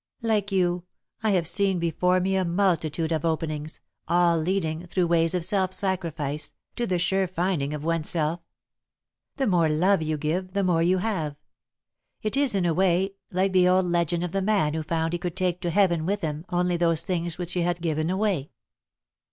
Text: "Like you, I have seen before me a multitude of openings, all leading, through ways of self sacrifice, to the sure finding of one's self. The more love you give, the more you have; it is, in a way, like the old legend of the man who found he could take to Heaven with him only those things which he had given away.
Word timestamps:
"Like 0.23 0.51
you, 0.51 0.85
I 1.21 1.29
have 1.33 1.47
seen 1.47 1.77
before 1.77 2.19
me 2.19 2.35
a 2.35 2.43
multitude 2.43 3.11
of 3.11 3.23
openings, 3.23 3.79
all 4.07 4.35
leading, 4.35 4.87
through 4.87 5.05
ways 5.05 5.35
of 5.35 5.45
self 5.45 5.71
sacrifice, 5.73 6.53
to 6.75 6.87
the 6.87 6.97
sure 6.97 7.27
finding 7.27 7.71
of 7.71 7.83
one's 7.83 8.09
self. 8.09 8.39
The 9.35 9.45
more 9.45 9.69
love 9.69 10.01
you 10.01 10.17
give, 10.17 10.53
the 10.53 10.63
more 10.63 10.81
you 10.81 10.97
have; 10.97 11.35
it 12.23 12.35
is, 12.35 12.55
in 12.55 12.65
a 12.65 12.73
way, 12.73 13.13
like 13.29 13.53
the 13.53 13.69
old 13.69 13.85
legend 13.85 14.23
of 14.23 14.31
the 14.31 14.41
man 14.41 14.73
who 14.73 14.81
found 14.81 15.13
he 15.13 15.19
could 15.19 15.35
take 15.35 15.61
to 15.61 15.69
Heaven 15.69 16.07
with 16.07 16.21
him 16.21 16.45
only 16.49 16.77
those 16.77 17.03
things 17.03 17.37
which 17.37 17.53
he 17.53 17.61
had 17.61 17.79
given 17.79 18.09
away. 18.09 18.49